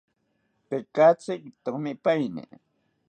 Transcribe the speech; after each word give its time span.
Tekatzi 0.69 1.33
itomipaeni 1.49 2.43